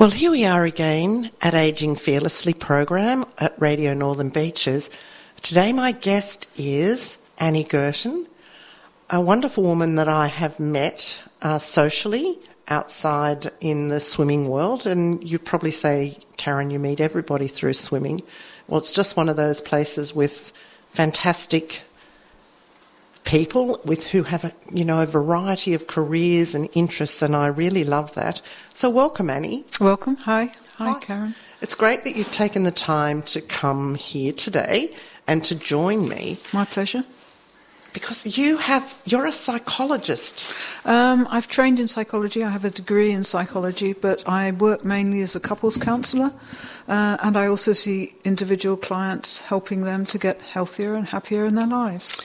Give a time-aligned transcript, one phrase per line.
[0.00, 4.88] Well, here we are again at Aging Fearlessly program at Radio Northern Beaches.
[5.42, 8.26] Today, my guest is Annie Gurton,
[9.10, 14.86] a wonderful woman that I have met uh, socially outside in the swimming world.
[14.86, 18.22] And you probably say, Karen, you meet everybody through swimming.
[18.68, 20.54] Well, it's just one of those places with
[20.92, 21.82] fantastic
[23.30, 27.46] people with who have a, you know a variety of careers and interests, and I
[27.46, 28.42] really love that.
[28.74, 29.64] So welcome, Annie.
[29.80, 30.16] Welcome.
[30.16, 30.52] Hi.
[30.78, 30.98] Hi, Hi.
[30.98, 31.34] Karen.
[31.62, 34.92] It's great that you've taken the time to come here today
[35.28, 36.38] and to join me.
[36.52, 37.04] My pleasure.
[37.92, 40.54] Because you have, you're a psychologist.
[40.84, 42.44] Um, I've trained in psychology.
[42.44, 46.32] I have a degree in psychology, but I work mainly as a couples counsellor,
[46.88, 51.54] uh, and I also see individual clients, helping them to get healthier and happier in
[51.54, 52.20] their lives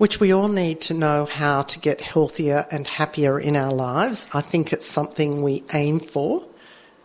[0.00, 4.26] which we all need to know how to get healthier and happier in our lives.
[4.32, 6.42] I think it's something we aim for.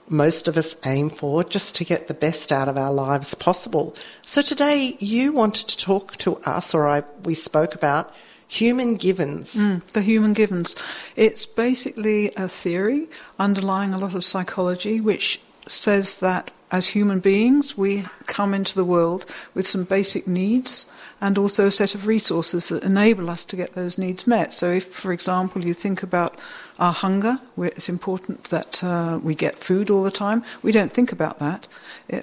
[0.07, 3.93] Most of us aim for just to get the best out of our lives possible.
[4.21, 8.15] So today you wanted to talk to us, or I, we spoke about
[8.47, 9.55] human givens.
[9.55, 10.77] Mm, the human givens.
[11.17, 17.77] It's basically a theory underlying a lot of psychology which says that as human beings
[17.77, 20.85] we come into the world with some basic needs
[21.21, 24.53] and also a set of resources that enable us to get those needs met.
[24.53, 26.35] So, if, for example, you think about
[26.77, 30.43] our hunger, it's important that uh, we get food all the time.
[30.61, 31.67] We don't think about that.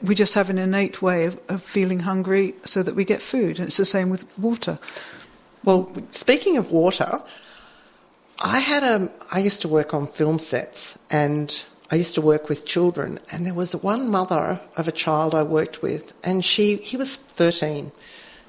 [0.02, 3.58] We just have an innate way of, of feeling hungry so that we get food,
[3.58, 4.78] and it's the same with water.
[5.64, 7.22] Well, speaking of water,
[8.40, 9.10] I had a.
[9.30, 13.46] I used to work on film sets, and I used to work with children, and
[13.46, 17.92] there was one mother of a child I worked with, and she he was thirteen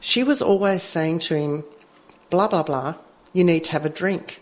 [0.04, 1.64] she was always saying to him,
[2.30, 2.96] blah, blah, blah,
[3.32, 4.42] you need to have a drink.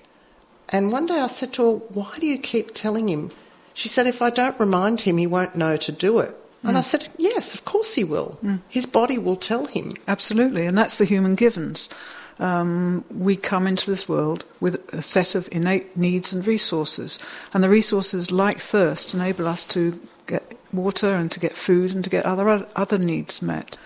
[0.69, 3.29] And one day I said to her, why do you keep telling him?
[3.75, 6.31] She said, if I don't remind him, he won't know to do it.
[6.63, 6.69] Mm.
[6.69, 6.85] And I mm.
[6.85, 8.39] said, yes, of course he will.
[8.43, 8.61] Mm.
[8.69, 9.93] His body will tell him.
[10.07, 11.89] Absolutely, and that's the human givens.
[12.39, 17.19] Um, we come into this world with a set of innate needs and resources.
[17.53, 22.03] And the resources, like thirst, enable us to get water and to get food and
[22.03, 23.77] to get other, other needs met.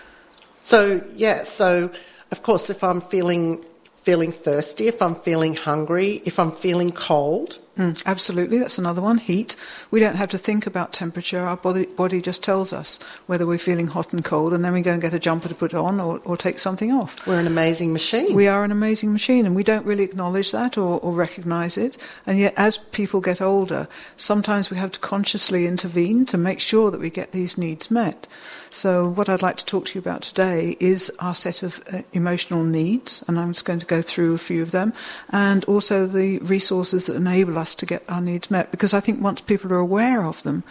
[0.66, 1.92] So, yeah, so
[2.32, 3.64] of course, if I'm feeling
[4.02, 7.58] feeling thirsty, if I'm feeling hungry, if I'm feeling cold.
[7.76, 9.18] Mm, absolutely, that's another one.
[9.18, 9.56] Heat.
[9.90, 11.40] We don't have to think about temperature.
[11.40, 14.82] Our body, body just tells us whether we're feeling hot and cold, and then we
[14.82, 17.26] go and get a jumper to put on or, or take something off.
[17.26, 18.34] We're an amazing machine.
[18.34, 21.96] We are an amazing machine, and we don't really acknowledge that or, or recognize it.
[22.26, 26.90] And yet, as people get older, sometimes we have to consciously intervene to make sure
[26.90, 28.28] that we get these needs met.
[28.76, 32.02] So, what I'd like to talk to you about today is our set of uh,
[32.12, 34.92] emotional needs, and I'm just going to go through a few of them,
[35.30, 38.70] and also the resources that enable us to get our needs met.
[38.70, 40.62] Because I think once people are aware of them,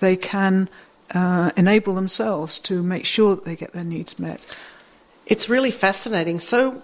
[0.00, 0.68] they can
[1.14, 4.44] uh, enable themselves to make sure that they get their needs met.
[5.24, 6.40] It's really fascinating.
[6.40, 6.82] So,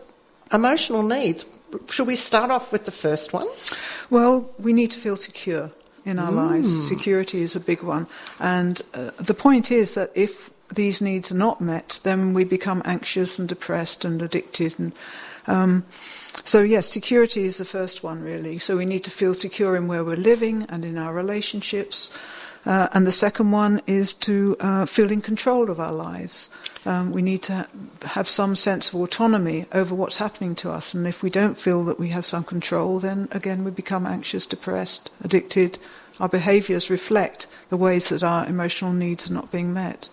[0.50, 1.44] emotional needs,
[1.90, 3.48] should we start off with the first one?
[4.08, 5.72] Well, we need to feel secure
[6.06, 6.36] in our mm.
[6.36, 6.88] lives.
[6.88, 8.06] Security is a big one.
[8.38, 12.82] And uh, the point is that if these needs are not met, then we become
[12.84, 14.78] anxious and depressed and addicted.
[14.78, 14.92] And
[15.46, 15.84] um,
[16.44, 18.58] so, yes, security is the first one, really.
[18.58, 22.10] So we need to feel secure in where we're living and in our relationships.
[22.66, 26.50] Uh, and the second one is to uh, feel in control of our lives.
[26.84, 27.66] Um, we need to
[28.02, 30.92] have some sense of autonomy over what's happening to us.
[30.92, 34.46] And if we don't feel that we have some control, then again we become anxious,
[34.46, 35.78] depressed, addicted.
[36.18, 40.08] Our behaviors reflect the ways that our emotional needs are not being met.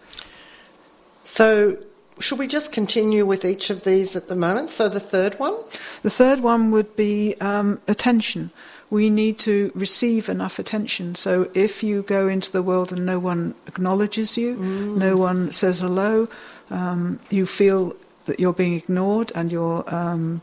[1.27, 1.77] So,
[2.19, 4.69] should we just continue with each of these at the moment?
[4.69, 5.57] So, the third one?
[6.01, 8.49] The third one would be um, attention.
[8.89, 11.15] We need to receive enough attention.
[11.15, 14.95] So, if you go into the world and no one acknowledges you, mm.
[14.95, 16.29] no one says hello,
[16.69, 20.41] um, you feel that you're being ignored and you're um,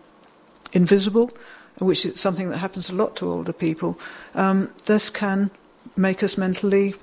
[0.75, 1.31] invisible,
[1.79, 3.99] which is something that happens a lot to older people,
[4.35, 5.51] um, this can
[5.97, 6.95] make us mentally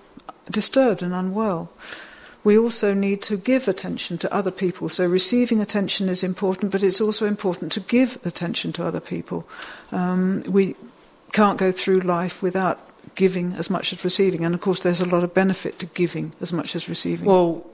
[0.52, 1.72] disturbed and unwell.
[2.44, 4.90] We also need to give attention to other people.
[4.90, 9.48] So receiving attention is important, but it's also important to give attention to other people.
[9.92, 10.76] Um, we
[11.32, 12.80] can't go through life without
[13.16, 16.34] giving as much as receiving, and of course, there's a lot of benefit to giving
[16.42, 17.26] as much as receiving.
[17.26, 17.66] Well,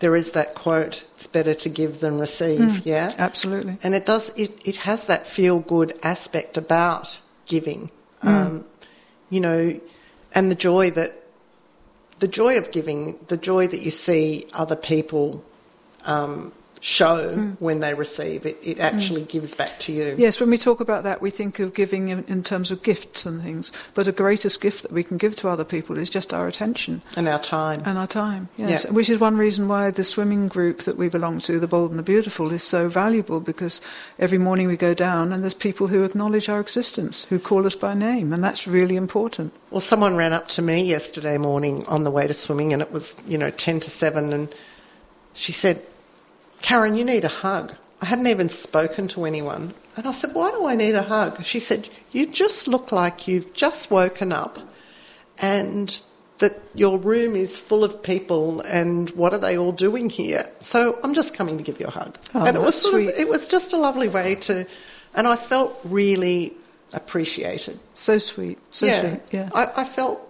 [0.00, 3.78] there is that quote: "It's better to give than receive." Mm, yeah, absolutely.
[3.82, 4.30] And it does.
[4.36, 7.90] It it has that feel good aspect about giving.
[8.22, 8.28] Mm.
[8.28, 8.64] Um,
[9.30, 9.80] you know,
[10.34, 11.25] and the joy that
[12.18, 15.44] the joy of giving, the joy that you see other people
[16.04, 17.56] um, show mm.
[17.60, 19.28] when they receive, it, it actually mm.
[19.28, 20.14] gives back to you.
[20.18, 23.26] Yes, when we talk about that, we think of giving in, in, terms of gifts
[23.26, 26.32] and things, but the greatest gift that we can give to other people is just
[26.32, 27.02] our attention.
[27.16, 27.82] And our time.
[27.84, 28.84] And our time, yes.
[28.84, 28.92] Yeah.
[28.92, 31.98] Which is one reason why the swimming group that we belong to, the Bold and
[31.98, 33.80] the Beautiful, is so valuable because
[34.18, 37.74] every morning we go down and there's people who acknowledge our existence, who call us
[37.74, 39.52] by name, and that's really important.
[39.70, 42.92] Well, someone ran up to me yesterday morning on the way to swimming, and it
[42.92, 44.54] was, you know, 10 to 7, and
[45.34, 45.82] she said,
[46.62, 47.74] Karen, you need a hug.
[48.00, 49.72] I hadn't even spoken to anyone.
[49.96, 51.42] And I said, Why do I need a hug?
[51.44, 54.58] She said, You just look like you've just woken up
[55.38, 56.00] and
[56.38, 60.44] that your room is full of people and what are they all doing here?
[60.60, 62.18] So I'm just coming to give you a hug.
[62.34, 63.08] Oh, and it was sweet.
[63.08, 64.66] Of, it was just a lovely way to
[65.14, 66.52] and I felt really
[66.92, 67.80] appreciated.
[67.94, 68.58] So sweet.
[68.70, 69.00] So yeah.
[69.00, 69.20] sweet.
[69.32, 69.48] Yeah.
[69.54, 70.20] I, I felt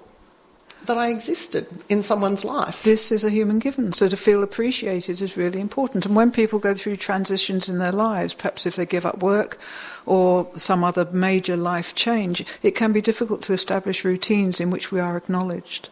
[0.85, 2.83] that I existed in someone's life.
[2.83, 6.07] This is a human given, so to feel appreciated is really important.
[6.07, 9.59] And when people go through transitions in their lives, perhaps if they give up work
[10.05, 14.93] or some other major life change, it can be difficult to establish routines in which
[14.93, 15.89] we are acknowledged.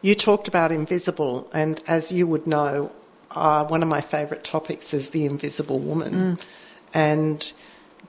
[0.00, 2.90] You talked about invisible, and as you would know,
[3.32, 6.14] uh, one of my favourite topics is the invisible woman.
[6.14, 6.40] Mm.
[6.94, 7.52] And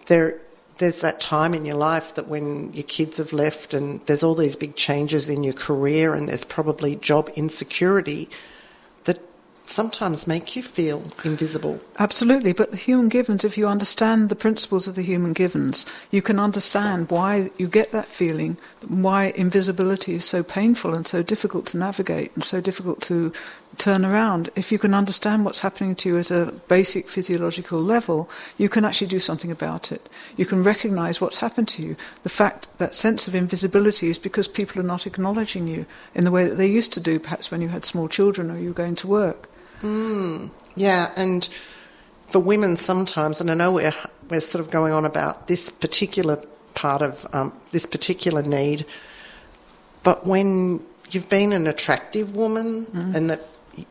[0.07, 0.39] there
[0.81, 4.33] there's that time in your life that when your kids have left and there's all
[4.33, 8.28] these big changes in your career and there's probably job insecurity
[9.04, 9.19] that
[9.68, 11.80] sometimes make you feel invisible.
[12.00, 16.19] Absolutely, but the human givens, if you understand the principles of the human givens, you
[16.24, 18.57] can understand why you get that feeling,
[18.88, 23.31] why invisibility is so painful and so difficult to navigate and so difficult to
[23.77, 24.50] turn around.
[24.56, 28.85] If you can understand what's happening to you at a basic physiological level, you can
[28.85, 30.07] actually do something about it.
[30.38, 31.95] You can recognize what's happened to you.
[32.23, 36.31] The fact that sense of invisibility is because people are not acknowledging you in the
[36.31, 38.73] way that they used to do, perhaps when you had small children or you were
[38.73, 39.50] going to work.
[39.81, 41.47] Mm, yeah, and
[42.27, 43.94] for women sometimes, and I know we're,
[44.29, 46.41] we're sort of going on about this particular
[46.75, 48.85] part of um, this particular need,
[50.03, 53.15] but when you've been an attractive woman mm.
[53.15, 53.41] and that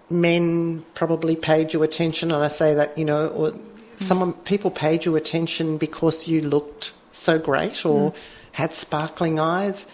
[0.08, 3.52] men probably paid you attention, and I say that, you know, or
[3.96, 8.16] someone people paid you attention because you looked so great or mm.
[8.52, 9.86] had sparkling eyes.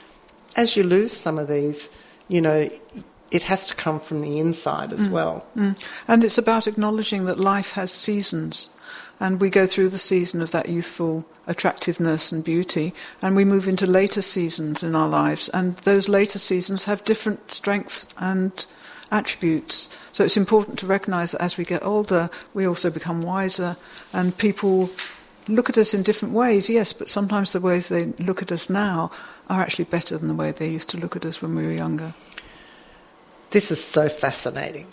[0.54, 1.90] As you lose some of these,
[2.28, 2.68] you know,
[3.30, 5.12] it has to come from the inside as mm.
[5.12, 5.46] well.
[5.56, 5.82] Mm.
[6.08, 8.70] And it's about acknowledging that life has seasons.
[9.18, 12.92] And we go through the season of that youthful attractiveness and beauty,
[13.22, 15.48] and we move into later seasons in our lives.
[15.50, 18.66] And those later seasons have different strengths and
[19.11, 19.88] attributes.
[20.12, 23.76] So it's important to recognize that as we get older, we also become wiser,
[24.12, 24.91] and people
[25.49, 28.69] look at us in different ways, yes, but sometimes the ways they look at us
[28.69, 29.11] now
[29.49, 31.73] are actually better than the way they used to look at us when we were
[31.73, 32.14] younger.
[33.50, 34.87] This is so fascinating.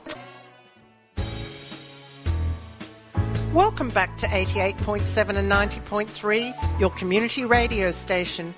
[3.52, 8.54] Welcome back to 88.7 and 90.3, your community radio station.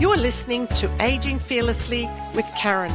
[0.00, 2.92] You are listening to Aging Fearlessly with Karen.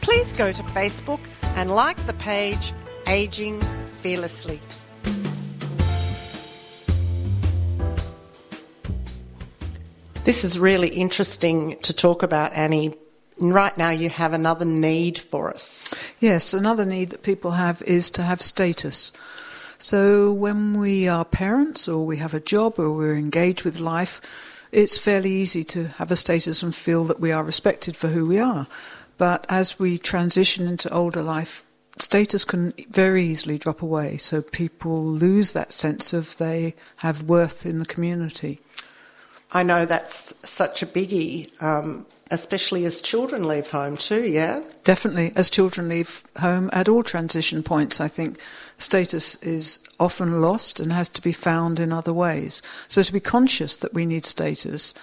[0.00, 1.20] Please go to Facebook
[1.56, 2.72] and like the page
[3.06, 3.60] Aging
[3.96, 4.60] Fearlessly.
[10.24, 12.94] This is really interesting to talk about, Annie.
[13.38, 15.88] Right now, you have another need for us.
[16.20, 19.12] Yes, another need that people have is to have status.
[19.78, 24.20] So, when we are parents or we have a job or we're engaged with life,
[24.72, 28.26] it's fairly easy to have a status and feel that we are respected for who
[28.26, 28.68] we are.
[29.20, 31.62] But as we transition into older life,
[31.98, 34.16] status can very easily drop away.
[34.16, 36.74] So people lose that sense of they
[37.04, 38.60] have worth in the community.
[39.52, 44.62] I know that's such a biggie, um, especially as children leave home too, yeah?
[44.84, 45.32] Definitely.
[45.36, 48.40] As children leave home at all transition points, I think
[48.78, 52.62] status is often lost and has to be found in other ways.
[52.88, 54.94] So to be conscious that we need status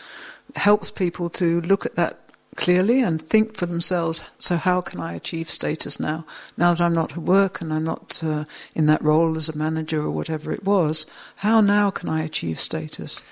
[0.55, 2.26] helps people to look at that
[2.57, 6.25] clearly and think for themselves so how can I achieve status now?
[6.57, 8.43] Now that I'm not at work and I'm not uh,
[8.75, 11.05] in that role as a manager or whatever it was
[11.37, 13.23] how now can I achieve status?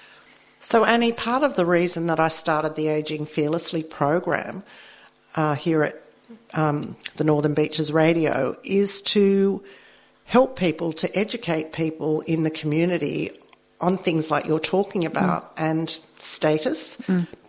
[0.59, 4.63] So Annie part of the reason that I started the Aging Fearlessly program
[5.35, 6.01] uh, here at
[6.53, 9.63] um, the Northern Beaches Radio is to
[10.23, 13.31] help people, to educate people in the community
[13.81, 16.97] on things like you're talking about and status,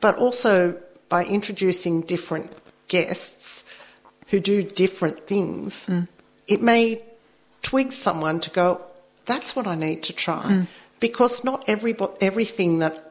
[0.01, 0.79] but also
[1.09, 2.51] by introducing different
[2.89, 3.65] guests
[4.29, 6.07] who do different things, mm.
[6.49, 7.03] it may
[7.63, 8.81] twig someone to go,
[9.25, 10.43] that's what I need to try.
[10.43, 10.67] Mm.
[11.01, 13.03] Because not every, everything that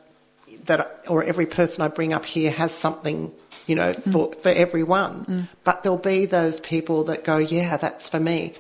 [0.66, 3.32] that or every person I bring up here has something,
[3.68, 4.12] you know, mm.
[4.12, 5.48] for, for everyone.
[5.64, 8.54] But there'll be those people that go, yeah, that's for me.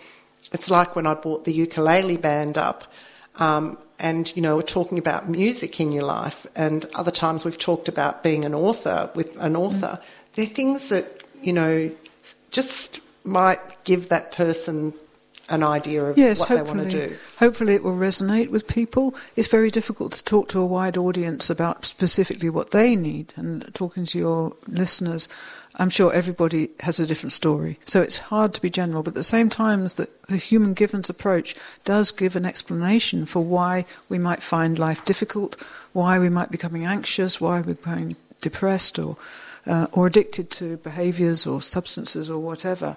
[0.52, 2.84] It's like when I brought the ukulele band up,
[3.38, 7.58] um, and you know, we're talking about music in your life, and other times we've
[7.58, 9.60] talked about being an author with an mm.
[9.60, 10.00] author.
[10.34, 11.06] They're things that
[11.42, 11.92] you know
[12.52, 14.94] just might give that person
[15.50, 17.16] an idea of Yes, what they want to do.
[17.38, 19.16] hopefully it will resonate with people.
[19.36, 23.34] It's very difficult to talk to a wide audience about specifically what they need.
[23.36, 25.30] And talking to your listeners,
[25.78, 27.80] I'm sure everybody has a different story.
[27.84, 29.04] So it's hard to be general.
[29.04, 33.44] But at the same time, the, the human givens approach does give an explanation for
[33.44, 38.16] why we might find life difficult, why we might be becoming anxious, why we're becoming
[38.42, 39.18] depressed or,
[39.68, 42.96] uh, or addicted to behaviours or substances or whatever.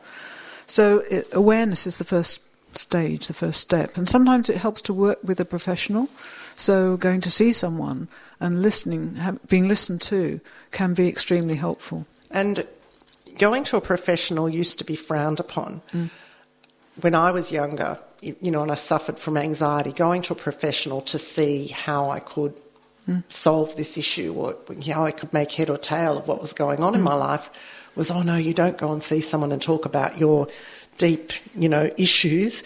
[0.66, 2.40] So it, awareness is the first
[2.74, 6.08] stage, the first step, and sometimes it helps to work with a professional.
[6.54, 8.08] So going to see someone
[8.40, 9.18] and listening,
[9.48, 12.06] being listened to, can be extremely helpful.
[12.30, 12.66] And
[13.38, 15.82] going to a professional used to be frowned upon.
[15.92, 16.10] Mm.
[17.00, 21.00] When I was younger, you know, and I suffered from anxiety, going to a professional
[21.02, 22.60] to see how I could
[23.08, 23.22] mm.
[23.28, 24.56] solve this issue or
[24.92, 27.04] how I could make head or tail of what was going on in mm.
[27.04, 27.50] my life
[27.94, 30.48] was, oh no, you don't go and see someone and talk about your
[30.98, 32.64] deep, you know, issues.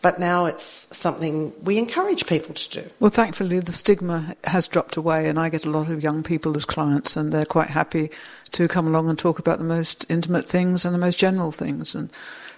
[0.00, 2.88] But now it's something we encourage people to do.
[3.00, 6.56] Well, thankfully, the stigma has dropped away, and I get a lot of young people
[6.56, 8.10] as clients, and they're quite happy
[8.52, 11.94] to come along and talk about the most intimate things and the most general things.
[11.94, 12.10] And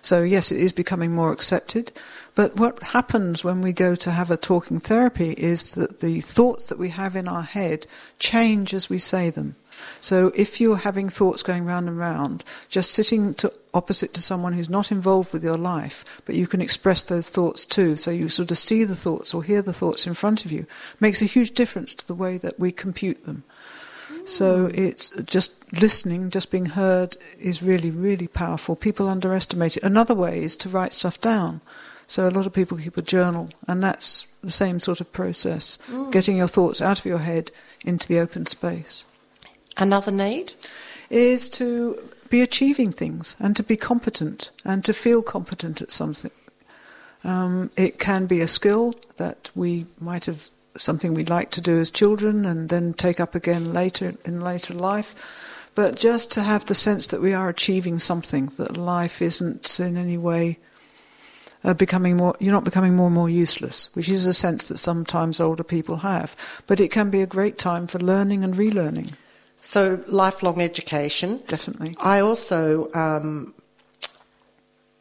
[0.03, 1.93] so, yes, it is becoming more accepted.
[2.35, 6.69] But what happens when we go to have a talking therapy is that the thoughts
[6.69, 7.87] that we have in our head
[8.19, 9.57] change as we say them.
[10.01, 14.53] So if you're having thoughts going round and round, just sitting to opposite to someone
[14.53, 18.29] who's not involved with your life, but you can express those thoughts too, so you
[18.29, 20.67] sort of see the thoughts or hear the thoughts in front of you,
[20.99, 23.45] makes a huge difference to the way that we compute them.
[24.25, 28.77] So it's just listening, just being heard is really, really powerful.
[28.77, 29.83] People underestimate it.
[29.83, 31.61] Another way is to write stuff down.
[32.07, 35.79] So a lot of people keep a journal, and that's the same sort of process,
[35.87, 36.11] mm.
[36.11, 37.51] getting your thoughts out of your head
[37.85, 39.05] into the open space
[39.77, 40.53] Another need?
[41.11, 42.01] is to
[42.31, 46.31] be achieving things and to be competent and to feel competent at something.
[47.25, 50.49] Um, it can be a skill that we might have
[50.79, 54.73] something we'd like to do as children and then take up again later in later
[54.73, 55.15] life.
[55.75, 59.97] But just to have the sense that we are achieving something, that life isn't in
[59.97, 60.59] any way
[61.63, 64.79] uh, becoming more, you're not becoming more and more useless, which is a sense that
[64.79, 66.35] sometimes older people have.
[66.67, 69.13] But it can be a great time for learning and relearning,
[69.63, 71.41] So, lifelong education.
[71.47, 71.95] definitely.
[72.01, 73.55] I also um,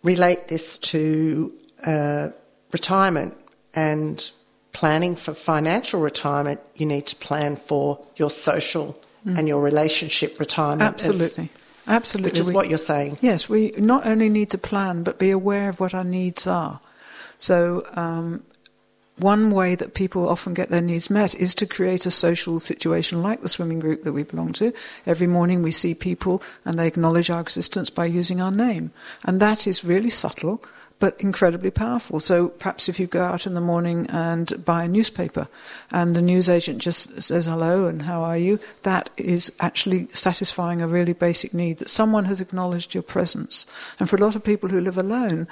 [0.03, 1.53] relate this to
[1.85, 2.29] uh,
[2.71, 3.35] retirement
[3.73, 4.29] and
[4.73, 6.59] planning for financial retirement.
[6.75, 10.81] You need to plan for your social and your relationship retirement.
[10.95, 11.49] as- Absolutely.
[11.87, 12.31] Absolutely.
[12.31, 13.17] which is We- what you're saying.
[13.21, 16.79] Yes, we not only need to plan, but be aware of what our needs are.
[17.37, 18.43] So, um,
[19.19, 23.21] one way that people often get their needs met is to create a social situation
[23.21, 24.73] like the swimming group that we belong to.
[25.05, 28.91] Every morning we see people and they acknowledge our existence by using our name.
[29.23, 30.63] And that is really subtle
[30.99, 32.19] but incredibly powerful.
[32.19, 35.47] So perhaps if you go out in the morning and buy a newspaper
[35.91, 40.87] and the newsagent just says hello and how are you, that is actually satisfying a
[40.87, 43.65] really basic need that someone has acknowledged your presence.
[43.99, 45.47] And for a lot of people who live alone,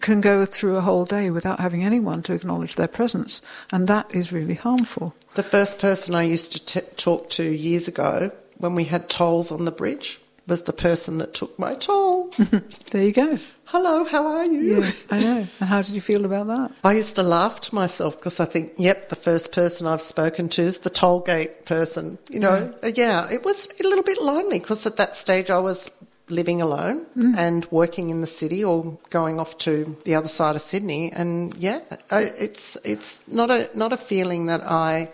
[0.00, 3.42] can go through a whole day without having anyone to acknowledge their presence.
[3.72, 5.14] And that is really harmful.
[5.34, 9.50] The first person I used to t- talk to years ago when we had tolls
[9.50, 12.30] on the bridge was the person that took my toll.
[12.92, 13.38] There you go.
[13.64, 14.82] Hello, how are you?
[14.84, 15.46] Yeah, I know.
[15.60, 16.72] And how did you feel about that?
[16.84, 20.48] I used to laugh to myself because I think, yep, the first person I've spoken
[20.50, 22.18] to is the toll gate person.
[22.30, 25.58] You know, Uh, yeah, it was a little bit lonely because at that stage I
[25.58, 25.90] was
[26.28, 30.62] living alone and working in the city or going off to the other side of
[30.62, 31.12] Sydney.
[31.12, 35.08] And yeah, I, it's it's not a not a feeling that I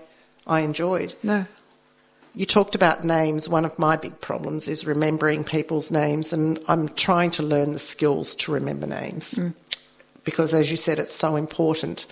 [0.46, 1.14] I enjoyed.
[1.22, 1.44] No.
[2.34, 3.48] You talked about names.
[3.48, 7.78] One of my big problems is remembering people's names, and I'm trying to learn the
[7.78, 9.48] skills to remember names hmm.
[10.24, 12.06] because, as you said, it's so important.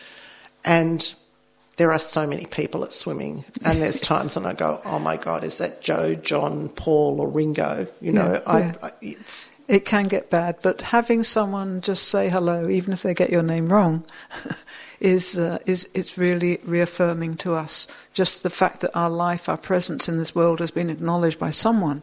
[0.64, 1.14] And
[1.76, 5.16] there are so many people at swimming, and there's times when I go, "Oh my
[5.16, 8.74] God, is that Joe, John, Paul, or Ringo?" You know, Yeah, I, yeah.
[8.82, 13.14] I, it's It can get bad, but having someone just say hello, even if they
[13.14, 14.04] get your name wrong,
[15.00, 17.88] is uh, is it's really reaffirming to us.
[18.12, 21.50] Just the fact that our life, our presence in this world, has been acknowledged by
[21.50, 22.02] someone.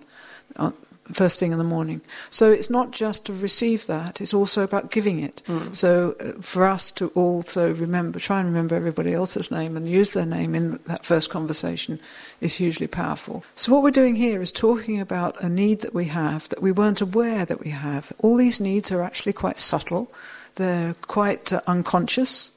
[0.55, 0.71] Uh,
[1.13, 2.01] First thing in the morning.
[2.29, 5.41] So it's not just to receive that, it's also about giving it.
[5.73, 10.11] So uh, for us to also remember, try and remember everybody else's name and use
[10.11, 12.01] their name in that first conversation
[12.41, 13.45] is hugely powerful.
[13.55, 16.73] So what we're doing here is talking about a need that we have that we
[16.73, 18.11] weren't aware that we have.
[18.19, 20.11] All these needs are actually quite subtle,
[20.55, 22.51] they're quite uh, unconscious.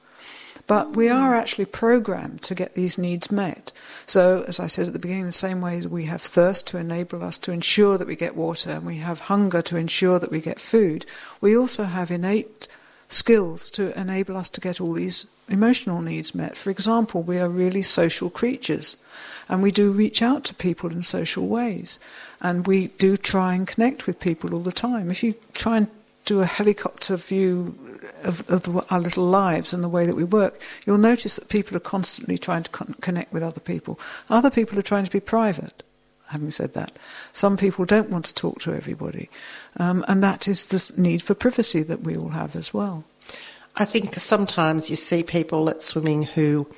[0.71, 3.73] But we are actually programmed to get these needs met.
[4.07, 7.25] So, as I said at the beginning, the same way we have thirst to enable
[7.25, 10.41] us to ensure that we get water, and we have hunger to ensure that we
[10.41, 11.07] get food,
[11.41, 12.69] we also have innate
[13.09, 16.57] skills to enable us to get all these emotional needs met.
[16.57, 18.97] For example, we are really social creatures,
[19.49, 21.99] and we do reach out to people in social ways,
[22.41, 25.11] and we do try and connect with people all the time.
[25.11, 25.89] If you try and
[26.31, 27.75] do a helicopter view
[28.23, 31.49] of, of the, our little lives and the way that we work, you'll notice that
[31.49, 33.99] people are constantly trying to con- connect with other people.
[34.29, 35.83] Other people are trying to be private.
[36.29, 36.93] Having said that,
[37.33, 39.29] some people don't want to talk to everybody,
[39.79, 43.05] um, and that is the s- need for privacy that we all have as well.
[43.75, 46.69] I think sometimes you see people at swimming who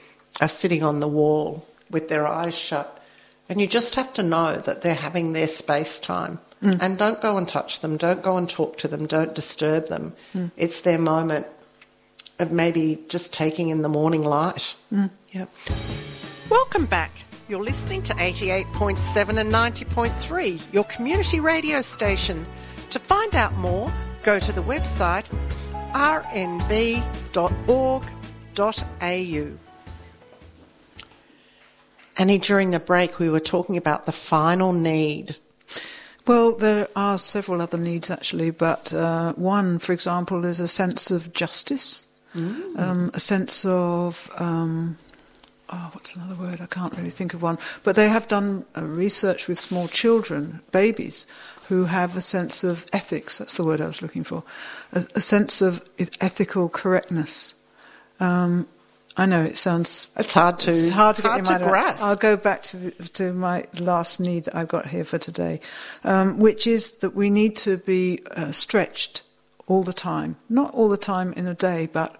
[0.40, 3.04] are sitting on the wall with their eyes shut,
[3.50, 6.40] and you just have to know that they're having their space time.
[6.62, 6.78] Mm.
[6.80, 10.14] And don't go and touch them, don't go and talk to them, don't disturb them.
[10.34, 10.50] Mm.
[10.56, 11.46] It's their moment
[12.38, 14.74] of maybe just taking in the morning light.
[14.92, 15.10] Mm.
[15.30, 15.50] Yep.
[16.48, 17.10] Welcome back.
[17.48, 22.46] You're listening to 88.7 and 90.3, your community radio station.
[22.90, 23.92] To find out more,
[24.22, 25.26] go to the website
[25.92, 27.02] rnb.org.au.
[32.18, 35.36] Annie, during the break, we were talking about the final need.
[36.26, 41.10] Well, there are several other needs actually, but uh, one, for example, is a sense
[41.10, 44.96] of justice, um, a sense of um,
[45.72, 46.60] oh, what's another word?
[46.60, 47.58] I can't really think of one.
[47.82, 51.26] But they have done uh, research with small children, babies,
[51.68, 53.38] who have a sense of ethics.
[53.38, 54.44] That's the word I was looking for.
[54.92, 55.82] A, a sense of
[56.20, 57.54] ethical correctness.
[58.20, 58.68] Um,
[59.16, 61.98] I know it sounds It's hard to, it's hard to get your to mind around.
[62.00, 65.60] I'll go back to the, to my last need that I've got here for today,
[66.02, 69.22] um, which is that we need to be uh, stretched
[69.66, 70.36] all the time.
[70.48, 72.18] Not all the time in a day, but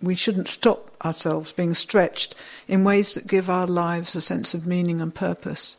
[0.00, 2.34] we shouldn't stop ourselves being stretched
[2.68, 5.76] in ways that give our lives a sense of meaning and purpose.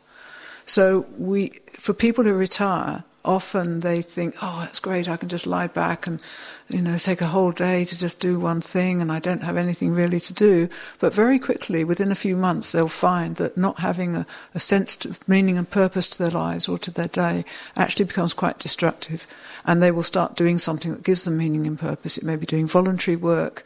[0.64, 5.08] So we, for people who retire, often they think, "Oh, that's great!
[5.08, 6.20] I can just lie back and,
[6.68, 9.56] you know, take a whole day to just do one thing, and I don't have
[9.56, 13.80] anything really to do." But very quickly, within a few months, they'll find that not
[13.80, 17.44] having a, a sense of meaning and purpose to their lives or to their day
[17.76, 19.26] actually becomes quite destructive,
[19.64, 22.18] and they will start doing something that gives them meaning and purpose.
[22.18, 23.64] It may be doing voluntary work,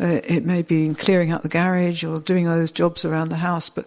[0.00, 3.68] uh, it may be clearing out the garage or doing those jobs around the house,
[3.68, 3.86] but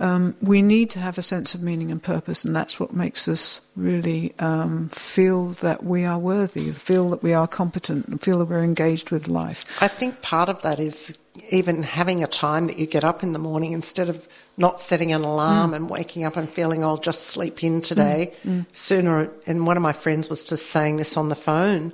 [0.00, 3.28] um, we need to have a sense of meaning and purpose, and that's what makes
[3.28, 8.38] us really um, feel that we are worthy, feel that we are competent, and feel
[8.40, 9.64] that we're engaged with life.
[9.82, 11.16] I think part of that is
[11.50, 15.12] even having a time that you get up in the morning instead of not setting
[15.12, 15.76] an alarm Mm.
[15.76, 18.32] and waking up and feeling I'll just sleep in today.
[18.72, 21.92] Sooner, and one of my friends was just saying this on the phone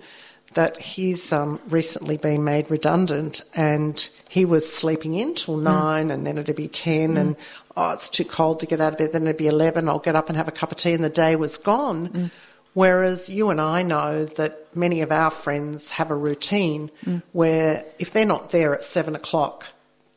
[0.55, 5.63] that he's um, recently been made redundant and he was sleeping in till Mm.
[5.65, 7.35] nine and then it'd be 10 and
[7.77, 9.89] oh, it's too cold to get out of bed, then it'd be 11.
[9.89, 12.09] I'll get up and have a cup of tea and the day was gone.
[12.09, 12.31] Mm.
[12.73, 17.23] Whereas you and I know that many of our friends have a routine Mm.
[17.33, 19.67] where if they're not there at seven o'clock,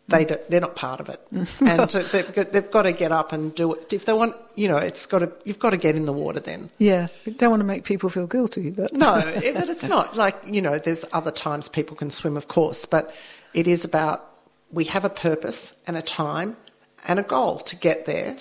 [0.09, 1.25] they do, they're not part of it,
[1.61, 3.93] and so they've got, they've got to get up and do it.
[3.93, 6.39] If they want, you know, it's got to you've got to get in the water
[6.39, 6.69] then.
[6.77, 9.87] Yeah, we don't want to make people feel guilty, but No, it, eh, but it's
[9.87, 10.77] not like you know.
[10.77, 13.13] There's other times people can swim, of course, but
[13.53, 14.29] it is about
[14.71, 16.57] we have a purpose and a time
[17.07, 18.35] and a goal to get there.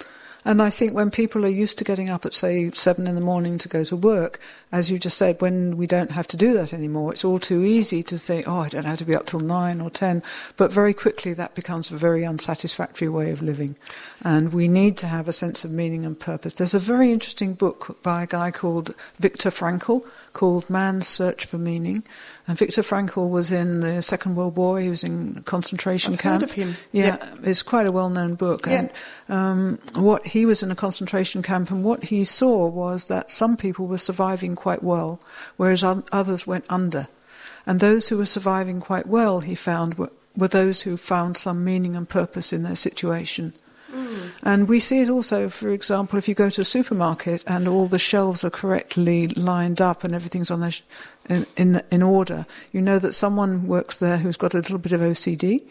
[0.45, 3.21] And I think when people are used to getting up at, say, seven in the
[3.21, 4.41] morning to go to work,
[4.73, 7.63] as you just said, when we don't have to do that anymore, it's all too
[7.63, 10.21] easy to think, oh, I don't have to be up till nine or ten.
[10.57, 13.77] But very quickly that becomes a very unsatisfactory way of living.
[14.23, 16.55] And we need to have a sense of meaning and purpose.
[16.55, 21.59] There's a very interesting book by a guy called Viktor Frankl called Man's Search for
[21.59, 22.05] Meaning.
[22.49, 24.81] And Viktor Frankl was in the Second World War.
[24.81, 26.43] He was in a concentration I've heard camp.
[26.43, 26.77] of him.
[26.91, 27.39] Yeah, Yep.
[27.45, 28.67] it's quite a well-known book.
[28.67, 28.73] Yeah.
[28.79, 28.91] And
[29.29, 33.57] um, what he was in a concentration camp, and what he saw was that some
[33.57, 35.21] people were surviving quite well,
[35.57, 37.09] whereas others went under.
[37.67, 41.63] And those who were surviving quite well, he found, were were those who found some
[41.63, 43.53] meaning and purpose in their situation.
[44.43, 47.87] And we see it also, for example, if you go to a supermarket and all
[47.87, 50.83] the shelves are correctly lined up and everything's on their sh-
[51.29, 54.93] in, in, in order, you know that someone works there who's got a little bit
[54.93, 55.63] of OCD,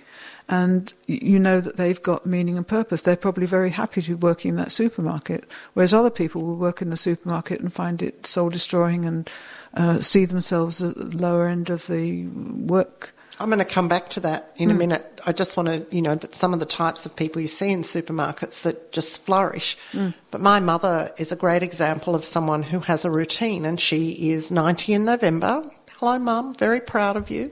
[0.47, 3.03] and you know that they've got meaning and purpose.
[3.03, 6.81] They're probably very happy to be working in that supermarket, whereas other people will work
[6.81, 9.29] in the supermarket and find it soul destroying and
[9.73, 13.13] uh, see themselves at the lower end of the work.
[13.41, 14.80] I'm going to come back to that in a hmm.
[14.80, 15.21] minute.
[15.25, 17.71] I just want to, you know, that some of the types of people you see
[17.71, 19.77] in supermarkets that just flourish.
[19.91, 20.10] Hmm.
[20.30, 24.32] But my mother is a great example of someone who has a routine, and she
[24.32, 25.63] is 90 in November.
[25.97, 26.54] Hello, mum.
[26.54, 27.51] Very proud of you.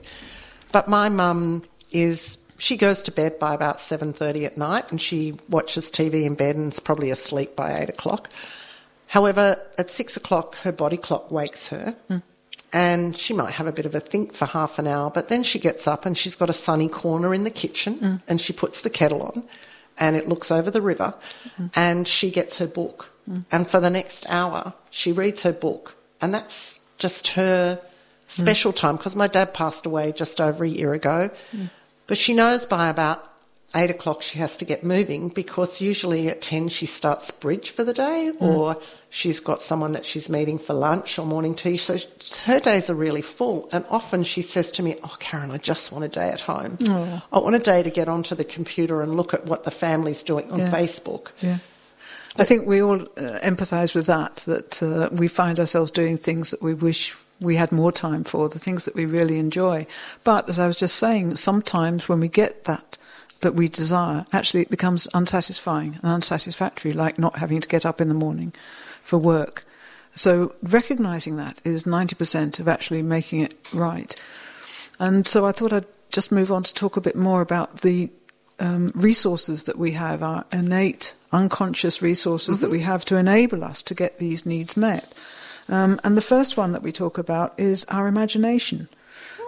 [0.71, 2.45] But my mum is.
[2.59, 6.55] She goes to bed by about 7:30 at night, and she watches TV in bed
[6.55, 8.29] and is probably asleep by eight o'clock.
[9.07, 12.17] However, at six o'clock, her body clock wakes her, hmm.
[12.71, 15.43] And she might have a bit of a think for half an hour, but then
[15.43, 18.21] she gets up and she's got a sunny corner in the kitchen mm.
[18.27, 19.43] and she puts the kettle on
[19.97, 21.67] and it looks over the river mm-hmm.
[21.75, 23.09] and she gets her book.
[23.29, 23.45] Mm.
[23.51, 25.95] And for the next hour, she reads her book.
[26.21, 28.29] And that's just her mm.
[28.29, 31.31] special time because my dad passed away just over a year ago.
[32.07, 33.25] But she knows by about
[33.75, 37.83] eight o'clock she has to get moving because usually at 10 she starts bridge for
[37.83, 38.75] the day or
[39.11, 41.77] she's got someone that she's meeting for lunch or morning tea.
[41.77, 41.97] So
[42.45, 43.69] her days are really full.
[43.71, 46.77] And often she says to me, Oh, Karen, I just want a day at home.
[47.31, 50.23] I want a day to get onto the computer and look at what the family's
[50.23, 50.71] doing on Yeah.
[50.71, 51.27] Facebook.
[51.39, 51.57] Yeah.
[52.37, 56.51] I think we all uh, empathise with that, that uh, we find ourselves doing things
[56.51, 59.85] that we wish we had more time for, the things that we really enjoy.
[60.23, 62.97] But as I was just saying, sometimes when we get that
[63.41, 68.01] that we desire, actually it becomes unsatisfying and unsatisfactory, like not having to get up
[68.01, 68.53] in the morning
[69.01, 69.65] for work.
[70.15, 74.15] So recognizing that is 90% of actually making it right.
[74.99, 78.09] And so I thought I'd just move on to talk a bit more about the
[78.59, 83.81] um, resources that we have, our innate, unconscious resources that we have to enable us
[83.83, 85.13] to get these needs met.
[85.69, 88.89] Um, and the first one that we talk about is our imagination.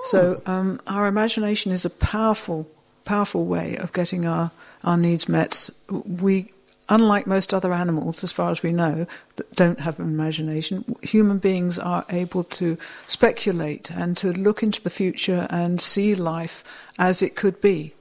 [0.05, 2.69] So um, our imagination is a powerful,
[3.11, 4.49] powerful way of getting our,
[4.85, 5.69] our needs met.
[5.89, 6.53] We,
[6.87, 11.37] unlike most other animals, as far as we know, that don't have an imagination, human
[11.37, 16.63] beings are able to speculate and to look into the future and see life
[16.97, 17.93] as it could be.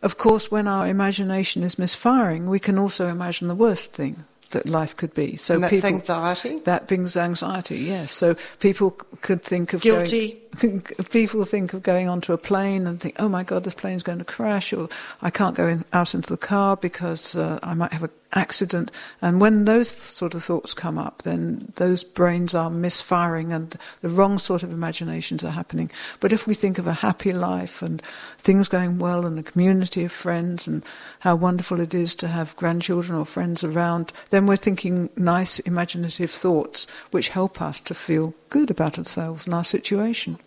[0.00, 4.68] Of course, when our imagination is misfiring, we can also imagine the worst thing that
[4.68, 5.36] life could be.
[5.36, 6.58] So and that's people, anxiety.
[6.60, 8.12] that brings anxiety, yes.
[8.12, 10.40] So people could think of Guilty.
[10.60, 10.80] Going,
[11.10, 14.18] people think of going onto a plane and think, "Oh my God, this plane's going
[14.18, 14.88] to crash," or
[15.22, 18.90] "I can't go in, out into the car because uh, I might have an accident."
[19.22, 24.08] And when those sort of thoughts come up, then those brains are misfiring and the
[24.08, 25.90] wrong sort of imaginations are happening.
[26.20, 28.02] But if we think of a happy life and
[28.38, 30.84] things going well and a community of friends and
[31.20, 36.30] how wonderful it is to have grandchildren or friends around, then we're thinking nice imaginative
[36.30, 40.38] thoughts which help us to feel good about ourselves and our situation.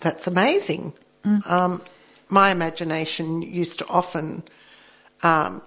[0.00, 0.94] That's amazing.
[1.46, 1.80] Um,
[2.28, 4.42] my imagination used to often
[5.22, 5.62] um,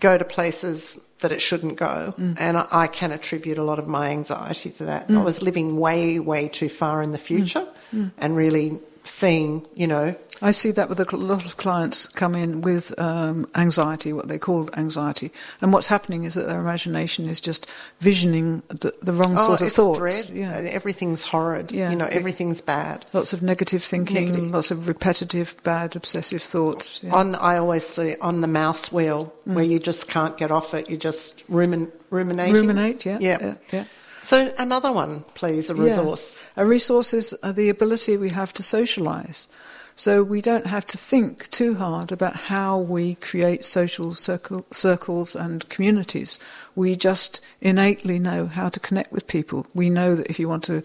[0.00, 2.36] go to places that it shouldn't go, mm.
[2.38, 5.06] and I, I can attribute a lot of my anxiety to that.
[5.08, 5.24] I mm.
[5.24, 8.10] was living way, way too far in the future mm.
[8.18, 12.60] and really seeing, you know, I see that with a lot of clients come in
[12.60, 15.30] with um, anxiety, what they call anxiety,
[15.62, 19.54] and what's happening is that their imagination is just visioning the, the wrong sort oh,
[19.54, 19.98] of it's thoughts.
[19.98, 20.28] dread.
[20.28, 20.50] Yeah.
[20.52, 21.72] Everything's horrid.
[21.72, 21.88] Yeah.
[21.90, 23.06] You know, everything's bad.
[23.14, 24.50] Lots of negative thinking, Negative.
[24.50, 27.00] lots of repetitive, bad, obsessive thoughts.
[27.02, 27.14] Yeah.
[27.14, 29.54] On, I always see on the mouse wheel Mm.
[29.54, 30.90] where you just can't get off it.
[30.90, 32.52] You just rumin, ruminating.
[32.54, 33.18] Ruminate, yeah.
[33.20, 33.84] yeah, yeah.
[34.26, 35.84] So another one, please, a Yeah.
[35.84, 36.40] resource.
[36.56, 39.46] A resource is uh, the ability we have to socialize.
[39.94, 45.36] So we don't have to think too hard about how we create social circle, circles
[45.36, 46.40] and communities.
[46.74, 49.64] We just innately know how to connect with people.
[49.74, 50.82] We know that if you want to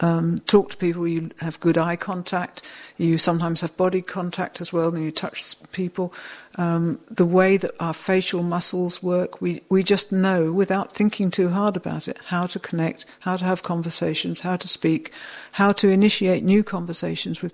[0.00, 2.62] um, talk to people, you have good eye contact.
[2.96, 6.12] You sometimes have body contact as well, and you touch people.
[6.56, 11.50] Um, the way that our facial muscles work, we, we just know without thinking too
[11.50, 15.12] hard about it how to connect, how to have conversations, how to speak,
[15.52, 17.52] how to initiate new conversations with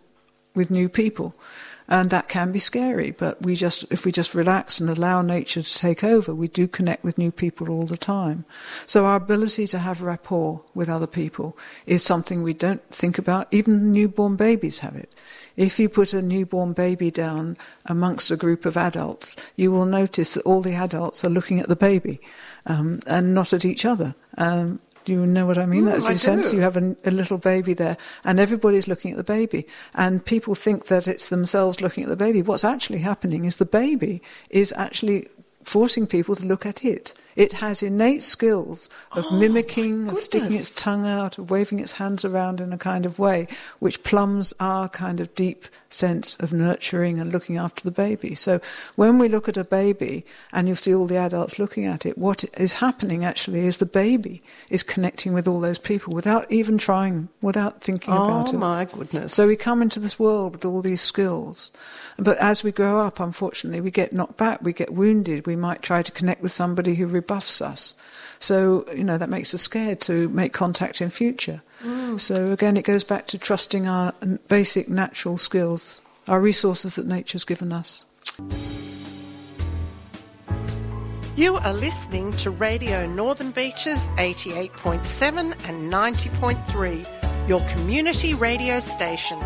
[0.55, 1.35] with new people.
[1.91, 5.61] And that can be scary, but we just, if we just relax and allow nature
[5.61, 8.45] to take over, we do connect with new people all the time.
[8.87, 13.49] So our ability to have rapport with other people is something we don't think about.
[13.51, 15.13] Even newborn babies have it.
[15.57, 20.35] If you put a newborn baby down amongst a group of adults, you will notice
[20.35, 22.21] that all the adults are looking at the baby
[22.67, 24.15] um, and not at each other.
[24.39, 25.85] Um, Do you know what I mean?
[25.85, 29.17] Mm, That's in sense you have a, a little baby there, and everybody's looking at
[29.17, 32.43] the baby, and people think that it's themselves looking at the baby.
[32.43, 35.29] What's actually happening is the baby is actually
[35.65, 37.15] forcing people to look at it.
[37.41, 41.93] It has innate skills of Oh, mimicking, of sticking its tongue out, of waving its
[41.93, 43.49] hands around in a kind of way,
[43.79, 48.35] which plumbs our kind of deep sense of nurturing and looking after the baby.
[48.35, 48.61] So
[48.95, 52.19] when we look at a baby and you see all the adults looking at it,
[52.19, 56.77] what is happening actually is the baby is connecting with all those people without even
[56.77, 58.55] trying, without thinking about oh, it.
[58.55, 59.33] Oh my goodness.
[59.33, 61.73] So we come into this world with all these skills.
[62.19, 65.81] But as we grow up, unfortunately, we get knocked back, we get wounded, we might
[65.81, 67.95] try to connect with somebody who rebuffs us.
[68.41, 71.63] So, you know, that makes us scared to make contact in future.
[71.83, 72.19] Mm.
[72.19, 74.13] So again, it goes back to trusting our
[74.49, 78.05] basic natural skills, our resources that nature's given us.
[81.37, 89.39] You are listening to Radio Northern Beaches 88.7 and 90.3, your community radio station.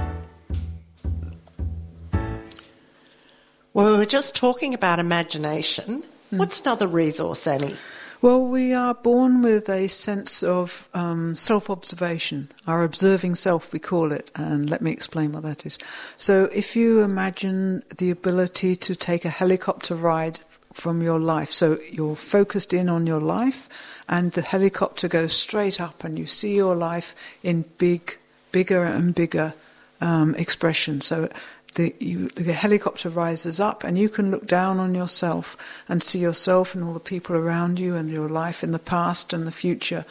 [3.74, 6.04] Well, we were just talking about imagination.
[6.38, 7.76] What's another resource, Annie?
[8.20, 13.78] Well, we are born with a sense of um, self observation, our observing self, we
[13.78, 15.78] call it, and let me explain what that is.
[16.16, 20.40] So, if you imagine the ability to take a helicopter ride
[20.72, 23.68] from your life, so you're focused in on your life,
[24.08, 28.16] and the helicopter goes straight up, and you see your life in big,
[28.52, 29.52] bigger and bigger
[30.00, 31.02] um, expression.
[31.02, 31.28] So,
[31.74, 35.56] the, you, the helicopter rises up and you can look down on yourself
[35.88, 39.32] and see yourself and all the people around you and your life in the past
[39.32, 40.04] and the future.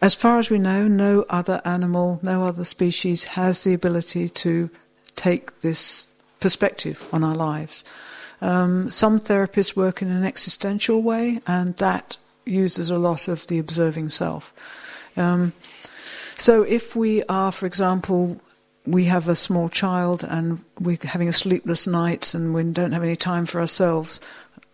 [0.00, 4.68] As far as we know, no other animal, no other species has the ability to
[5.14, 6.08] take this
[6.40, 7.84] perspective on our lives.
[8.40, 13.60] Um, some therapists work in an existential way, and that uses a lot of the
[13.60, 14.52] observing self.
[15.16, 15.52] Um,
[16.36, 18.40] so, if we are, for example,
[18.86, 23.16] we have a small child and we're having sleepless nights and we don't have any
[23.16, 24.20] time for ourselves.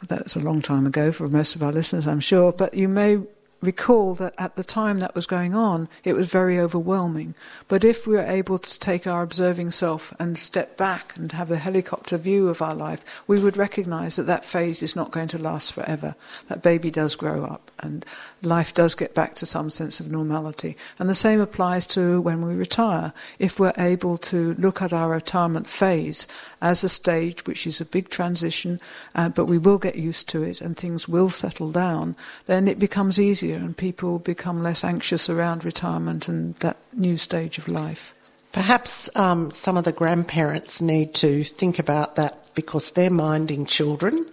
[0.07, 2.53] That's a long time ago for most of our listeners, I'm sure.
[2.53, 3.21] But you may
[3.61, 7.35] recall that at the time that was going on, it was very overwhelming.
[7.67, 11.51] But if we were able to take our observing self and step back and have
[11.51, 15.29] a helicopter view of our life, we would recognize that that phase is not going
[15.29, 16.15] to last forever.
[16.47, 18.07] That baby does grow up and
[18.43, 20.77] life does get back to some sense of normality.
[20.99, 23.13] And the same applies to when we retire.
[23.41, 26.29] If we're able to look at our retirement phase
[26.61, 28.81] as a stage which is a big transition,
[29.17, 32.15] uh, but we will get used to it and things will settle down,
[32.47, 37.59] then it becomes easier and people become less anxious around retirement and that new stage
[37.59, 38.15] of life.
[38.53, 44.27] Perhaps um, some of the grandparents need to think about that because they're minding children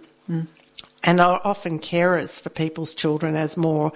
[1.04, 3.92] and are often carers for people's children as more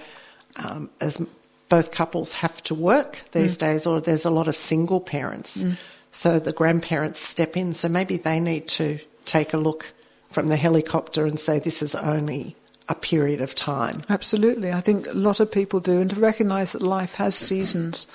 [0.63, 1.21] um, as
[1.69, 5.63] both couples have to work these days or there's a lot of single parents.
[6.11, 7.73] So the grandparents step in.
[7.73, 9.93] So maybe they need to take a look
[10.29, 12.55] from the helicopter and say this is only
[12.91, 14.71] a period of time Absolutely.
[14.71, 18.07] I think a lot of people do, and to recognise that life has seasons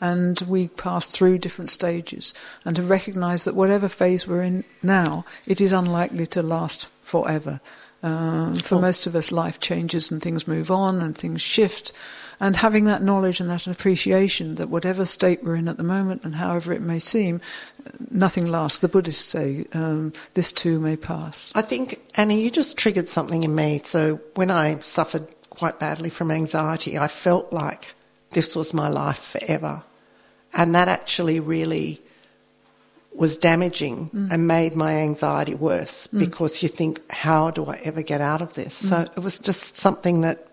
[0.00, 2.32] and we pass through different stages,
[2.64, 7.60] and to recognise that whatever phase we're in now, it is unlikely to last forever.
[8.02, 8.80] Um, for Cool.
[8.80, 11.92] most of us, life changes and things move on and things shift.
[12.40, 16.24] And having that knowledge and that appreciation that whatever state we're in at the moment
[16.24, 17.40] and however it may seem,
[18.10, 18.78] nothing lasts.
[18.78, 21.52] The Buddhists say um, this too may pass.
[21.54, 23.82] I think, Annie, you just triggered something in me.
[23.84, 27.94] So when I suffered quite badly from anxiety, I felt like
[28.30, 29.82] this was my life forever.
[30.54, 32.00] And that actually really
[33.12, 34.30] was damaging mm.
[34.30, 36.20] and made my anxiety worse mm.
[36.20, 38.72] because you think, how do I ever get out of this?
[38.72, 39.16] So mm.
[39.16, 40.46] it was just something that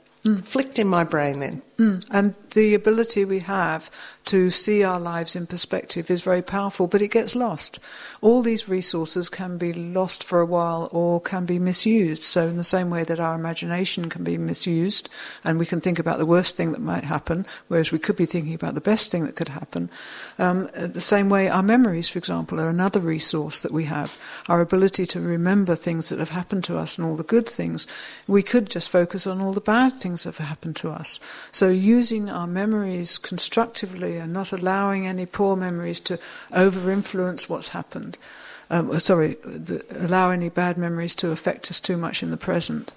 [0.43, 1.61] flicked in my brain then.
[1.77, 2.07] Mm.
[2.09, 3.91] And the ability we have
[4.25, 7.79] to see our lives in perspective is very powerful, but it gets lost.
[8.19, 12.23] All these resources can be lost for a while or can be misused.
[12.23, 15.07] So, in the same way that our imagination can be misused
[15.43, 18.25] and we can think about the worst thing that might happen, whereas we could be
[18.25, 19.89] thinking about the best thing that could happen,
[20.39, 24.19] um, the same way our memories, for example, are another resource that we have.
[24.49, 27.87] Our ability to remember things that have happened to us and all the good things.
[28.27, 31.19] We could just focus on all the bad things that have happened to us.
[31.51, 36.19] So, using our memories constructively and not allowing any poor memories to
[36.53, 38.17] over influence what's happened.
[38.69, 42.93] Um, sorry, the, allow any bad memories to affect us too much in the present.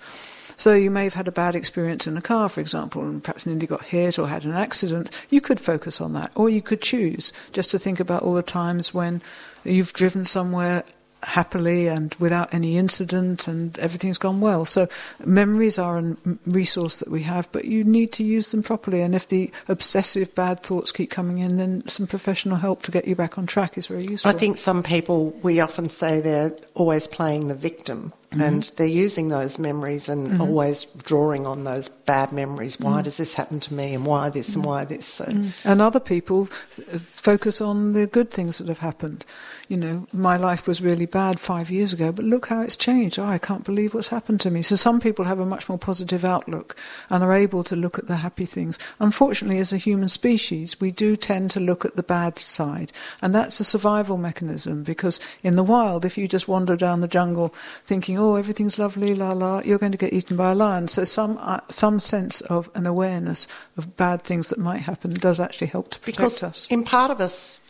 [0.56, 3.46] So you may have had a bad experience in a car, for example, and perhaps
[3.46, 5.10] nearly got hit or had an accident.
[5.30, 8.42] You could focus on that, or you could choose just to think about all the
[8.42, 9.22] times when
[9.64, 10.84] you've driven somewhere
[11.22, 14.64] happily and without any incident, and everything's gone well.
[14.64, 14.88] So,
[15.24, 19.02] memories are a resource that we have, but you need to use them properly.
[19.02, 23.06] And if the obsessive bad thoughts keep coming in, then some professional help to get
[23.06, 24.30] you back on track is very useful.
[24.30, 28.12] I think some people, we often say they're always playing the victim.
[28.30, 28.42] Mm-hmm.
[28.42, 30.40] And they're using those memories and mm-hmm.
[30.40, 32.78] always drawing on those bad memories.
[32.78, 33.04] Why mm.
[33.04, 34.68] does this happen to me, and why this, and mm.
[34.68, 35.04] why this?
[35.04, 35.24] So.
[35.24, 35.60] Mm.
[35.64, 39.24] And other people focus on the good things that have happened
[39.70, 43.20] you know, my life was really bad five years ago, but look how it's changed.
[43.20, 44.62] Oh, I can't believe what's happened to me.
[44.62, 46.74] So some people have a much more positive outlook
[47.08, 48.80] and are able to look at the happy things.
[48.98, 52.90] Unfortunately, as a human species, we do tend to look at the bad side.
[53.22, 57.06] And that's a survival mechanism because in the wild, if you just wander down the
[57.06, 60.86] jungle thinking, oh, everything's lovely, la la, you're going to get eaten by a lion.
[60.88, 65.40] So some, uh, some sense of an awareness of bad things that might happen does
[65.40, 66.66] actually help to protect because us.
[66.68, 67.60] In part of us,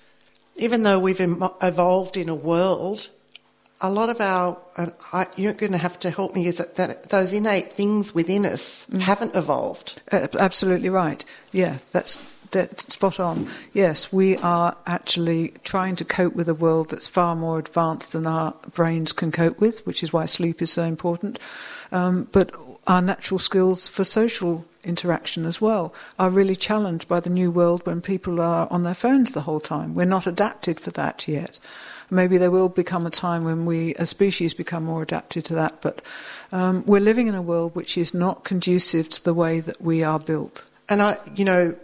[0.56, 3.08] even though we've evolved in a world,
[3.80, 4.58] a lot of our,
[5.12, 8.44] I, you're going to have to help me, is that, that those innate things within
[8.44, 9.00] us mm.
[9.00, 10.02] haven't evolved.
[10.10, 11.24] Uh, absolutely right.
[11.52, 13.48] Yeah, that's, that's spot on.
[13.72, 18.26] Yes, we are actually trying to cope with a world that's far more advanced than
[18.26, 21.38] our brains can cope with, which is why sleep is so important.
[21.92, 22.52] Um, but
[22.86, 27.84] our natural skills for social interaction as well are really challenged by the new world
[27.86, 29.94] when people are on their phones the whole time.
[29.94, 31.60] We're not adapted for that yet.
[32.10, 35.80] Maybe there will become a time when we, as species, become more adapted to that,
[35.80, 36.02] but
[36.50, 40.02] um, we're living in a world which is not conducive to the way that we
[40.02, 40.66] are built.
[40.88, 41.76] And I, you know,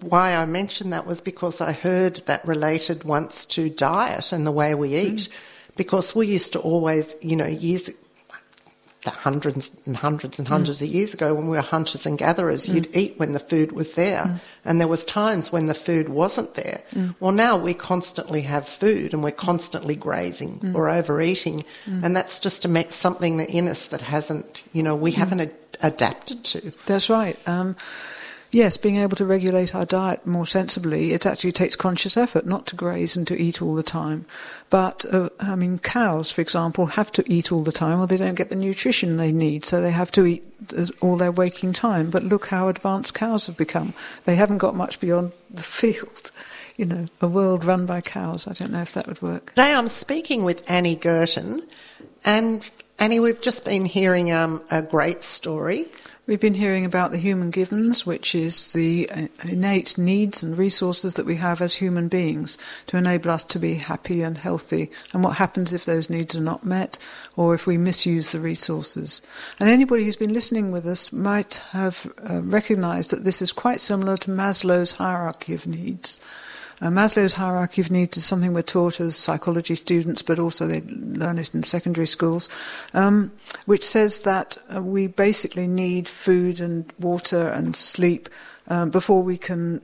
[0.00, 4.52] why I mentioned that was because I heard that related once to diet and the
[4.52, 5.14] way we eat.
[5.14, 5.32] Mm.
[5.74, 7.90] Because we used to always, you know, years
[9.04, 10.82] hundreds and hundreds and hundreds mm.
[10.82, 12.74] of years ago when we were hunters and gatherers, mm.
[12.74, 14.22] you'd eat when the food was there.
[14.22, 14.40] Mm.
[14.64, 16.82] And there was times when the food wasn't there.
[16.94, 17.14] Mm.
[17.18, 20.74] Well, now we constantly have food and we're constantly grazing mm.
[20.74, 21.64] or overeating.
[21.86, 22.04] Mm.
[22.04, 26.44] And that's just a, something in us that hasn't, you know, we haven't ad- adapted
[26.44, 26.72] to.
[26.86, 27.36] That's right.
[27.48, 27.76] Um,
[28.54, 32.66] Yes, being able to regulate our diet more sensibly, it actually takes conscious effort not
[32.66, 34.26] to graze and to eat all the time.
[34.68, 38.18] But, uh, I mean, cows, for example, have to eat all the time or they
[38.18, 40.44] don't get the nutrition they need, so they have to eat
[41.00, 42.10] all their waking time.
[42.10, 43.94] But look how advanced cows have become.
[44.26, 46.30] They haven't got much beyond the field.
[46.78, 48.48] You know, a world run by cows.
[48.48, 49.50] I don't know if that would work.
[49.50, 51.66] Today I'm speaking with Annie Gurton,
[52.24, 55.88] and Annie, we've just been hearing um, a great story
[56.24, 61.14] We've been hearing about the human givens, which is the uh, innate needs and resources
[61.14, 62.56] that we have as human beings
[62.86, 66.40] to enable us to be happy and healthy, and what happens if those needs are
[66.40, 66.96] not met
[67.34, 69.20] or if we misuse the resources.
[69.58, 73.80] And anybody who's been listening with us might have uh, recognized that this is quite
[73.80, 76.20] similar to Maslow's hierarchy of needs.
[76.82, 80.80] Uh, Maslow's hierarchy of needs is something we're taught as psychology students, but also they
[80.80, 82.48] learn it in secondary schools,
[82.92, 83.30] um,
[83.66, 88.28] which says that uh, we basically need food and water and sleep
[88.66, 89.80] um, before we can,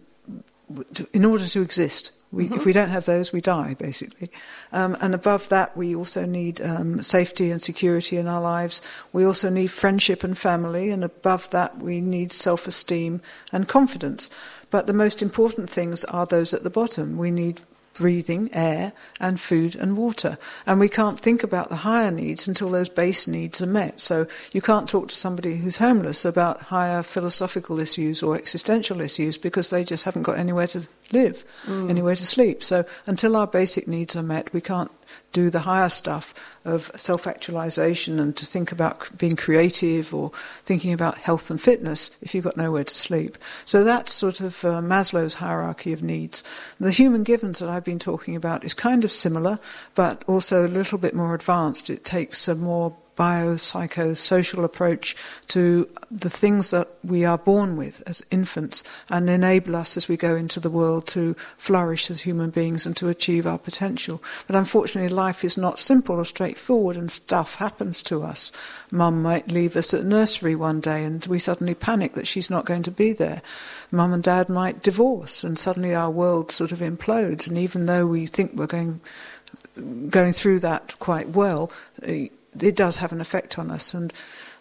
[1.12, 2.10] in order to exist.
[2.30, 2.54] We, mm-hmm.
[2.56, 4.30] If we don't have those, we die, basically.
[4.70, 8.82] Um, and above that, we also need um, safety and security in our lives.
[9.14, 10.90] We also need friendship and family.
[10.90, 14.28] And above that, we need self esteem and confidence.
[14.70, 17.16] But the most important things are those at the bottom.
[17.16, 17.62] We need
[17.98, 20.38] breathing, air, and food and water.
[20.66, 24.00] And we can't think about the higher needs until those base needs are met.
[24.00, 29.36] So you can't talk to somebody who's homeless about higher philosophical issues or existential issues
[29.36, 31.90] because they just haven't got anywhere to live, mm.
[31.90, 32.62] anywhere to sleep.
[32.62, 34.92] So until our basic needs are met, we can't
[35.32, 40.30] do the higher stuff of self actualization and to think about being creative or
[40.64, 43.38] thinking about health and fitness if you've got nowhere to sleep.
[43.64, 46.42] So that's sort of uh, Maslow's hierarchy of needs.
[46.80, 49.58] The human givens that I've been talking about is kind of similar,
[49.94, 51.90] but also a little bit more advanced.
[51.90, 55.16] It takes a more biopsychosocial approach
[55.48, 60.16] to the things that we are born with as infants and enable us as we
[60.16, 64.22] go into the world to flourish as human beings and to achieve our potential.
[64.46, 68.52] But unfortunately, life is not simple or straightforward and stuff happens to us.
[68.90, 72.64] Mum might leave us at nursery one day and we suddenly panic that she's not
[72.64, 73.42] going to be there.
[73.90, 77.48] Mum and dad might divorce and suddenly our world sort of implodes.
[77.48, 79.00] And even though we think we're going
[80.08, 81.70] going through that quite well,
[82.02, 82.28] eh,
[82.60, 83.94] it does have an effect on us.
[83.94, 84.12] And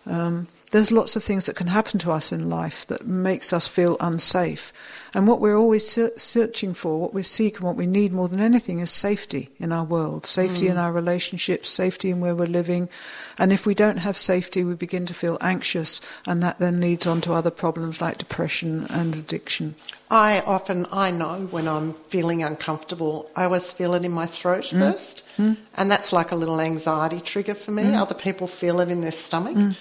[0.06, 3.68] um, there's lots of things that can happen to us in life that makes us
[3.68, 4.74] feel unsafe.
[5.14, 8.42] And what we're always searching for, what we seek and what we need more than
[8.42, 10.72] anything is safety in our world, safety mm.
[10.72, 12.90] in our relationships, safety in where we're living.
[13.38, 17.08] And if we don't have safety, we begin to feel anxious, and that then leads
[17.08, 19.76] on to other problems like depression and addiction.
[20.12, 24.66] I often, I know when I'm feeling uncomfortable, I always feel it in my throat
[24.66, 24.80] mm.
[24.80, 25.24] first.
[25.38, 25.56] Mm.
[25.76, 27.84] And that's like a little anxiety trigger for me.
[27.84, 28.02] Mm.
[28.02, 29.76] Other people feel it in their stomach.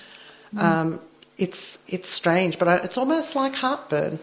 [0.56, 0.62] Mm.
[0.62, 1.00] Um,
[1.36, 4.18] it's it's strange, but it's almost like heartburn.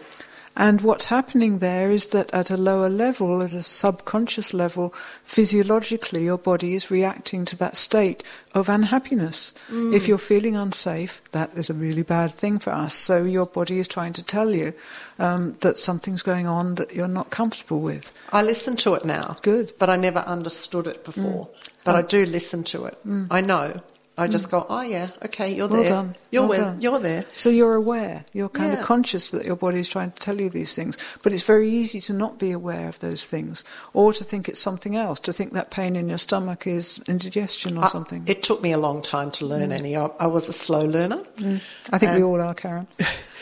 [0.56, 6.22] And what's happening there is that at a lower level, at a subconscious level, physiologically
[6.22, 8.22] your body is reacting to that state
[8.54, 9.52] of unhappiness.
[9.68, 9.92] Mm.
[9.92, 12.94] If you're feeling unsafe, that is a really bad thing for us.
[12.94, 14.74] So your body is trying to tell you
[15.18, 18.12] um, that something's going on that you're not comfortable with.
[18.32, 19.34] I listen to it now.
[19.42, 19.72] Good.
[19.80, 21.48] But I never understood it before.
[21.48, 21.70] Mm.
[21.84, 21.98] But oh.
[21.98, 22.96] I do listen to it.
[23.04, 23.26] Mm.
[23.28, 23.82] I know
[24.16, 24.52] I just mm.
[24.52, 25.90] go, oh yeah, okay, you're well there.
[25.90, 26.16] Done.
[26.30, 26.80] You're well done.
[26.80, 27.24] you're there.
[27.32, 28.24] So you're aware.
[28.32, 28.78] You're kind yeah.
[28.78, 30.96] of conscious that your body is trying to tell you these things.
[31.22, 34.60] But it's very easy to not be aware of those things, or to think it's
[34.60, 35.18] something else.
[35.20, 38.22] To think that pain in your stomach is indigestion or I, something.
[38.26, 39.74] It took me a long time to learn, mm.
[39.74, 39.96] Annie.
[39.96, 41.24] I, I, was a slow learner.
[41.36, 41.60] Mm.
[41.90, 42.86] I think we all are, Karen.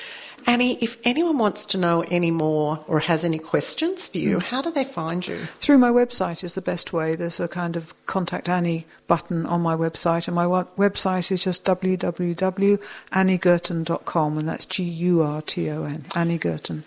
[0.47, 4.61] Annie, if anyone wants to know any more or has any questions for you, how
[4.63, 5.37] do they find you?
[5.57, 7.15] Through my website is the best way.
[7.15, 11.65] There's a kind of contact Annie button on my website, and my website is just
[11.65, 16.83] www.anniegurton.com, and that's G U R T O N, Annie Gurton.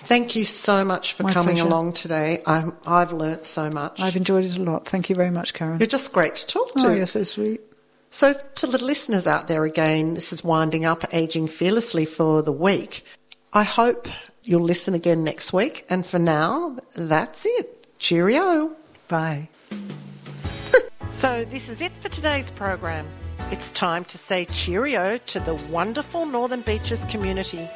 [0.00, 1.68] Thank you so much for My coming pleasure.
[1.68, 2.40] along today.
[2.46, 4.00] i have learnt so much.
[4.00, 4.86] I've enjoyed it a lot.
[4.86, 5.80] Thank you very much, Karen.
[5.80, 6.88] You're just great to talk oh, to.
[6.88, 7.60] Oh, you're so sweet.
[8.10, 12.52] So, to the listeners out there again, this is winding up Aging Fearlessly for the
[12.52, 13.04] week.
[13.52, 14.08] I hope
[14.44, 15.84] you'll listen again next week.
[15.90, 17.86] And for now, that's it.
[17.98, 18.74] Cheerio.
[19.08, 19.48] Bye.
[21.12, 23.06] so, this is it for today's program.
[23.50, 27.68] It's time to say cheerio to the wonderful Northern Beaches community.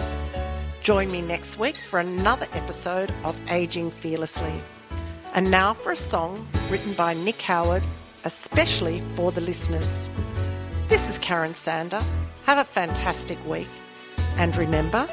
[0.82, 4.60] Join me next week for another episode of Aging Fearlessly.
[5.34, 7.84] And now for a song written by Nick Howard,
[8.24, 10.08] especially for the listeners.
[10.92, 12.02] This is Karen Sander.
[12.44, 13.70] Have a fantastic week.
[14.36, 15.08] And remember,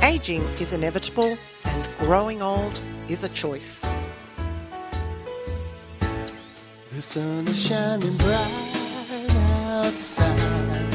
[0.00, 1.36] aging is inevitable
[1.66, 3.84] and growing old is a choice.
[6.92, 8.70] The sun is shining bright
[9.84, 10.92] outside.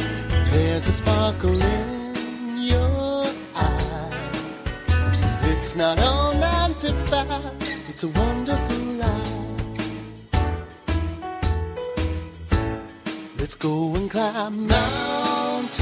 [0.50, 4.40] There's a sparkle in your eye.
[5.44, 7.54] It's not all nine to five,
[7.88, 8.87] it's a wonderful
[13.48, 15.80] Let's go and climb mountains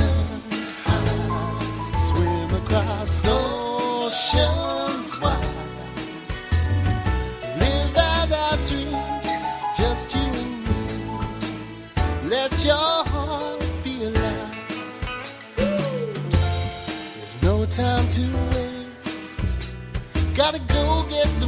[0.84, 5.47] high, swim across oceans wide,
[7.59, 12.30] live out our dreams, just you and me.
[12.30, 14.55] Let your heart be alive.
[15.55, 19.39] There's no time to waste.
[20.36, 21.47] Gotta go get the